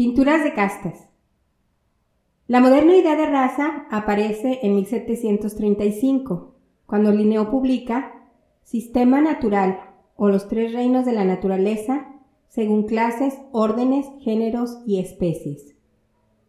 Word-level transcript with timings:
Pinturas 0.00 0.42
de 0.42 0.54
castas. 0.54 1.10
La 2.46 2.60
moderna 2.60 2.96
idea 2.96 3.16
de 3.16 3.26
raza 3.26 3.84
aparece 3.90 4.60
en 4.62 4.74
1735, 4.76 6.54
cuando 6.86 7.12
Linneo 7.12 7.50
publica 7.50 8.30
Sistema 8.62 9.20
Natural 9.20 9.78
o 10.16 10.30
los 10.30 10.48
tres 10.48 10.72
reinos 10.72 11.04
de 11.04 11.12
la 11.12 11.26
naturaleza 11.26 12.14
según 12.48 12.84
clases, 12.84 13.34
órdenes, 13.52 14.06
géneros 14.20 14.78
y 14.86 15.00
especies, 15.00 15.76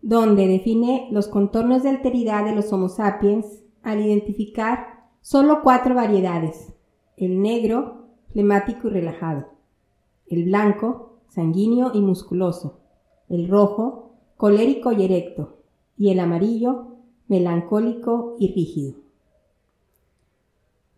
donde 0.00 0.46
define 0.46 1.08
los 1.10 1.26
contornos 1.26 1.82
de 1.82 1.88
alteridad 1.88 2.44
de 2.44 2.54
los 2.54 2.72
Homo 2.72 2.88
sapiens 2.88 3.64
al 3.82 4.00
identificar 4.00 5.08
solo 5.22 5.62
cuatro 5.64 5.96
variedades, 5.96 6.72
el 7.16 7.42
negro, 7.42 8.10
flemático 8.32 8.86
y 8.86 8.90
relajado, 8.92 9.48
el 10.28 10.44
blanco, 10.44 11.16
sanguíneo 11.30 11.90
y 11.94 12.00
musculoso, 12.00 12.79
el 13.30 13.48
rojo, 13.48 14.10
colérico 14.36 14.92
y 14.92 15.04
erecto, 15.04 15.56
y 15.96 16.10
el 16.10 16.20
amarillo, 16.20 16.88
melancólico 17.28 18.36
y 18.38 18.52
rígido. 18.52 18.94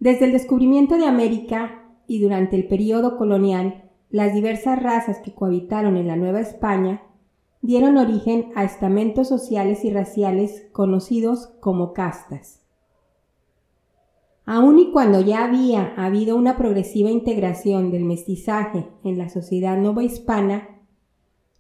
Desde 0.01 0.25
el 0.25 0.33
descubrimiento 0.33 0.97
de 0.97 1.07
América 1.07 1.85
y 2.09 2.21
durante 2.21 2.57
el 2.57 2.67
período 2.67 3.17
colonial, 3.17 3.85
las 4.11 4.35
diversas 4.35 4.83
razas 4.83 5.19
que 5.21 5.33
cohabitaron 5.33 5.97
en 5.97 6.09
la 6.09 6.17
Nueva 6.17 6.41
España 6.41 7.03
dieron 7.61 7.97
origen 7.97 8.51
a 8.57 8.65
estamentos 8.65 9.29
sociales 9.29 9.85
y 9.85 9.93
raciales 9.93 10.67
conocidos 10.73 11.51
como 11.61 11.93
castas. 11.93 12.61
Aun 14.45 14.81
y 14.81 14.91
cuando 14.91 15.21
ya 15.21 15.45
había 15.45 15.95
habido 15.97 16.37
una 16.37 16.57
progresiva 16.57 17.11
integración 17.11 17.93
del 17.93 18.05
mestizaje 18.05 18.89
en 19.05 19.17
la 19.17 19.29
sociedad 19.29 19.79
hispana, 20.01 20.72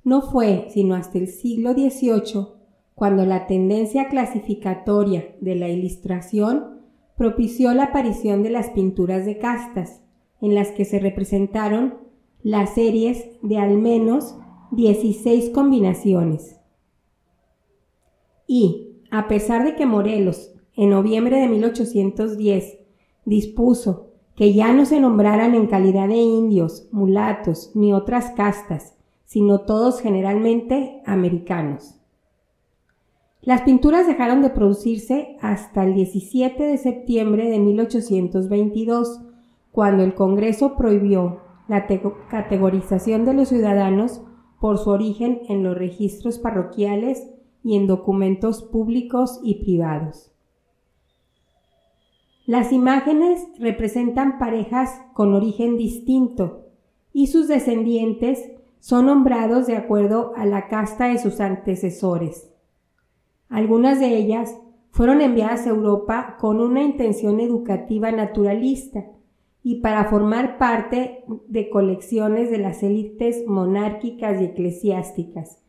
no 0.04 0.22
fue 0.22 0.66
sino 0.70 0.94
hasta 0.94 1.18
el 1.18 1.28
siglo 1.28 1.72
XVIII 1.72 2.48
cuando 2.94 3.26
la 3.26 3.46
tendencia 3.46 4.08
clasificatoria 4.08 5.34
de 5.40 5.56
la 5.56 5.68
ilustración 5.68 6.80
propició 7.16 7.72
la 7.74 7.84
aparición 7.84 8.42
de 8.42 8.50
las 8.50 8.70
pinturas 8.70 9.24
de 9.24 9.38
castas, 9.38 10.02
en 10.40 10.54
las 10.54 10.72
que 10.72 10.84
se 10.84 10.98
representaron 10.98 11.94
las 12.42 12.74
series 12.74 13.26
de 13.42 13.58
al 13.58 13.78
menos 13.78 14.36
16 14.72 15.50
combinaciones. 15.50 16.58
Y, 18.46 18.98
a 19.10 19.28
pesar 19.28 19.64
de 19.64 19.76
que 19.76 19.86
Morelos 19.86 20.52
en 20.74 20.90
noviembre 20.90 21.38
de 21.38 21.48
1810, 21.48 22.78
dispuso 23.24 24.08
que 24.34 24.54
ya 24.54 24.72
no 24.72 24.86
se 24.86 25.00
nombraran 25.00 25.54
en 25.54 25.66
calidad 25.66 26.08
de 26.08 26.16
indios, 26.16 26.88
mulatos 26.90 27.70
ni 27.74 27.92
otras 27.92 28.30
castas, 28.30 28.96
sino 29.32 29.60
todos 29.60 30.02
generalmente 30.02 31.00
americanos. 31.06 31.98
Las 33.40 33.62
pinturas 33.62 34.06
dejaron 34.06 34.42
de 34.42 34.50
producirse 34.50 35.38
hasta 35.40 35.84
el 35.84 35.94
17 35.94 36.62
de 36.62 36.76
septiembre 36.76 37.48
de 37.48 37.58
1822, 37.58 39.22
cuando 39.70 40.02
el 40.04 40.14
Congreso 40.14 40.76
prohibió 40.76 41.40
la 41.66 41.86
categorización 42.28 43.24
de 43.24 43.32
los 43.32 43.48
ciudadanos 43.48 44.20
por 44.60 44.76
su 44.76 44.90
origen 44.90 45.40
en 45.48 45.62
los 45.62 45.78
registros 45.78 46.38
parroquiales 46.38 47.30
y 47.64 47.76
en 47.76 47.86
documentos 47.86 48.62
públicos 48.62 49.40
y 49.42 49.64
privados. 49.64 50.30
Las 52.44 52.70
imágenes 52.70 53.46
representan 53.58 54.38
parejas 54.38 55.00
con 55.14 55.32
origen 55.32 55.78
distinto 55.78 56.66
y 57.14 57.28
sus 57.28 57.48
descendientes 57.48 58.52
son 58.82 59.06
nombrados 59.06 59.68
de 59.68 59.76
acuerdo 59.76 60.32
a 60.34 60.44
la 60.44 60.66
casta 60.66 61.06
de 61.06 61.18
sus 61.18 61.40
antecesores. 61.40 62.50
Algunas 63.48 64.00
de 64.00 64.16
ellas 64.16 64.56
fueron 64.90 65.20
enviadas 65.20 65.68
a 65.68 65.70
Europa 65.70 66.36
con 66.40 66.60
una 66.60 66.82
intención 66.82 67.38
educativa 67.38 68.10
naturalista 68.10 69.04
y 69.62 69.82
para 69.82 70.06
formar 70.06 70.58
parte 70.58 71.24
de 71.46 71.70
colecciones 71.70 72.50
de 72.50 72.58
las 72.58 72.82
élites 72.82 73.46
monárquicas 73.46 74.40
y 74.40 74.46
eclesiásticas, 74.46 75.62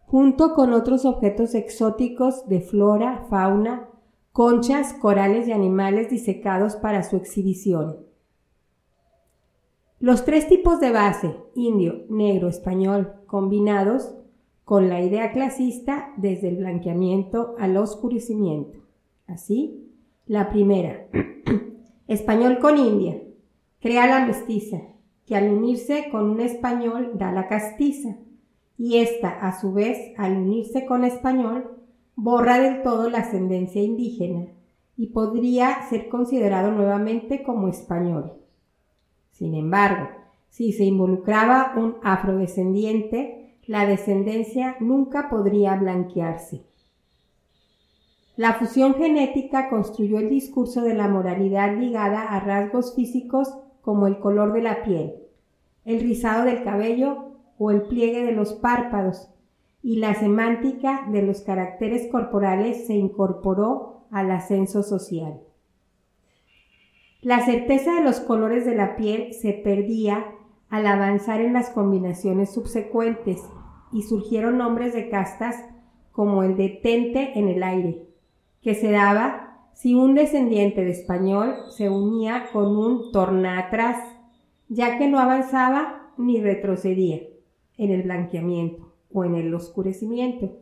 junto 0.00 0.52
con 0.54 0.72
otros 0.72 1.04
objetos 1.04 1.54
exóticos 1.54 2.48
de 2.48 2.62
flora, 2.62 3.26
fauna, 3.30 3.90
conchas, 4.32 4.92
corales 4.94 5.46
y 5.46 5.52
animales 5.52 6.10
disecados 6.10 6.74
para 6.74 7.04
su 7.04 7.14
exhibición. 7.14 8.05
Los 10.06 10.24
tres 10.24 10.46
tipos 10.46 10.78
de 10.78 10.92
base, 10.92 11.34
indio, 11.56 12.04
negro, 12.08 12.46
español, 12.46 13.14
combinados 13.26 14.14
con 14.62 14.88
la 14.88 15.00
idea 15.00 15.32
clasista 15.32 16.14
desde 16.16 16.48
el 16.48 16.58
blanqueamiento 16.58 17.56
al 17.58 17.76
oscurecimiento. 17.76 18.78
Así, 19.26 19.90
la 20.24 20.48
primera, 20.48 21.08
español 22.06 22.60
con 22.60 22.78
india, 22.78 23.20
crea 23.80 24.06
la 24.06 24.24
mestiza, 24.24 24.76
que 25.26 25.34
al 25.34 25.50
unirse 25.50 26.04
con 26.12 26.30
un 26.30 26.40
español 26.40 27.14
da 27.14 27.32
la 27.32 27.48
castiza, 27.48 28.16
y 28.78 28.98
esta, 28.98 29.30
a 29.30 29.60
su 29.60 29.72
vez, 29.72 29.98
al 30.18 30.36
unirse 30.36 30.86
con 30.86 31.02
español, 31.02 31.80
borra 32.14 32.60
del 32.60 32.84
todo 32.84 33.10
la 33.10 33.18
ascendencia 33.18 33.82
indígena 33.82 34.46
y 34.96 35.08
podría 35.08 35.82
ser 35.90 36.08
considerado 36.08 36.70
nuevamente 36.70 37.42
como 37.42 37.66
español. 37.66 38.45
Sin 39.36 39.54
embargo, 39.54 40.08
si 40.48 40.72
se 40.72 40.84
involucraba 40.84 41.74
un 41.76 41.96
afrodescendiente, 42.02 43.58
la 43.66 43.84
descendencia 43.84 44.76
nunca 44.80 45.28
podría 45.28 45.76
blanquearse. 45.76 46.64
La 48.36 48.54
fusión 48.54 48.94
genética 48.94 49.68
construyó 49.68 50.20
el 50.20 50.30
discurso 50.30 50.80
de 50.80 50.94
la 50.94 51.06
moralidad 51.08 51.76
ligada 51.76 52.22
a 52.22 52.40
rasgos 52.40 52.94
físicos 52.94 53.52
como 53.82 54.06
el 54.06 54.20
color 54.20 54.54
de 54.54 54.62
la 54.62 54.82
piel, 54.84 55.16
el 55.84 56.00
rizado 56.00 56.46
del 56.46 56.64
cabello 56.64 57.32
o 57.58 57.70
el 57.70 57.82
pliegue 57.82 58.24
de 58.24 58.32
los 58.32 58.54
párpados, 58.54 59.28
y 59.82 59.96
la 59.96 60.14
semántica 60.14 61.06
de 61.12 61.20
los 61.20 61.42
caracteres 61.42 62.10
corporales 62.10 62.86
se 62.86 62.94
incorporó 62.94 64.06
al 64.10 64.30
ascenso 64.30 64.82
social. 64.82 65.45
La 67.22 67.44
certeza 67.44 67.94
de 67.94 68.02
los 68.02 68.20
colores 68.20 68.66
de 68.66 68.74
la 68.74 68.96
piel 68.96 69.32
se 69.32 69.52
perdía 69.52 70.24
al 70.68 70.86
avanzar 70.86 71.40
en 71.40 71.52
las 71.54 71.70
combinaciones 71.70 72.52
subsecuentes 72.52 73.42
y 73.92 74.02
surgieron 74.02 74.58
nombres 74.58 74.92
de 74.92 75.08
castas 75.08 75.56
como 76.12 76.42
el 76.42 76.56
de 76.56 76.68
tente 76.68 77.38
en 77.38 77.48
el 77.48 77.62
aire, 77.62 78.06
que 78.62 78.74
se 78.74 78.90
daba 78.90 79.68
si 79.72 79.94
un 79.94 80.14
descendiente 80.14 80.84
de 80.84 80.90
español 80.90 81.54
se 81.70 81.90
unía 81.90 82.46
con 82.52 82.76
un 82.76 83.12
tornatras, 83.12 83.98
ya 84.68 84.98
que 84.98 85.08
no 85.08 85.18
avanzaba 85.18 86.10
ni 86.16 86.40
retrocedía 86.40 87.20
en 87.76 87.90
el 87.90 88.02
blanqueamiento 88.02 88.94
o 89.12 89.24
en 89.24 89.34
el 89.34 89.54
oscurecimiento, 89.54 90.56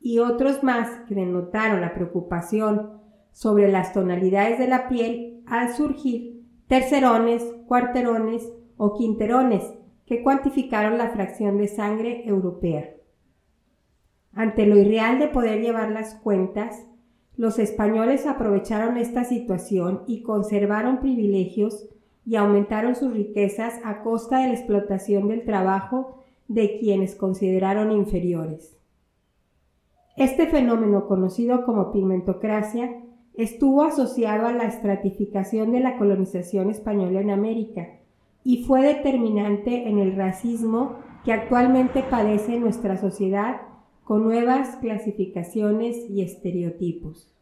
y 0.00 0.18
otros 0.18 0.62
más 0.62 0.88
que 1.08 1.14
denotaron 1.14 1.80
la 1.80 1.94
preocupación 1.94 3.00
sobre 3.32 3.70
las 3.70 3.92
tonalidades 3.92 4.58
de 4.58 4.68
la 4.68 4.88
piel 4.88 5.31
al 5.46 5.74
surgir 5.74 6.42
tercerones, 6.68 7.42
cuarterones 7.66 8.50
o 8.76 8.94
quinterones 8.94 9.62
que 10.06 10.22
cuantificaron 10.22 10.98
la 10.98 11.10
fracción 11.10 11.58
de 11.58 11.68
sangre 11.68 12.26
europea. 12.26 12.90
Ante 14.34 14.66
lo 14.66 14.78
irreal 14.78 15.18
de 15.18 15.28
poder 15.28 15.60
llevar 15.60 15.90
las 15.90 16.14
cuentas, 16.14 16.86
los 17.36 17.58
españoles 17.58 18.26
aprovecharon 18.26 18.96
esta 18.96 19.24
situación 19.24 20.02
y 20.06 20.22
conservaron 20.22 21.00
privilegios 21.00 21.88
y 22.24 22.36
aumentaron 22.36 22.94
sus 22.94 23.12
riquezas 23.12 23.80
a 23.84 24.02
costa 24.02 24.38
de 24.38 24.48
la 24.48 24.54
explotación 24.54 25.28
del 25.28 25.44
trabajo 25.44 26.22
de 26.48 26.78
quienes 26.78 27.14
consideraron 27.14 27.90
inferiores. 27.90 28.76
Este 30.16 30.46
fenómeno, 30.46 31.06
conocido 31.06 31.64
como 31.64 31.90
pigmentocracia, 31.90 33.02
estuvo 33.34 33.82
asociado 33.82 34.46
a 34.46 34.52
la 34.52 34.64
estratificación 34.64 35.72
de 35.72 35.80
la 35.80 35.96
colonización 35.96 36.70
española 36.70 37.20
en 37.20 37.30
América 37.30 37.88
y 38.44 38.64
fue 38.64 38.82
determinante 38.82 39.88
en 39.88 39.98
el 39.98 40.16
racismo 40.16 40.96
que 41.24 41.32
actualmente 41.32 42.02
padece 42.02 42.58
nuestra 42.58 42.96
sociedad 42.96 43.62
con 44.04 44.24
nuevas 44.24 44.76
clasificaciones 44.76 45.96
y 46.10 46.22
estereotipos. 46.22 47.32